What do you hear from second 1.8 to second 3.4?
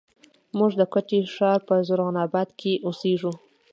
زرغون آباد کښې اوسېږو